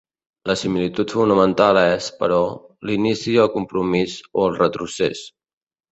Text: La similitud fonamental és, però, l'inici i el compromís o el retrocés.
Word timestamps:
La 0.51 0.53
similitud 0.59 1.13
fonamental 1.17 1.79
és, 1.83 2.07
però, 2.23 2.39
l'inici 2.91 3.31
i 3.35 3.39
el 3.47 3.53
compromís 3.59 4.17
o 4.41 4.49
el 4.51 4.61
retrocés. 4.63 5.23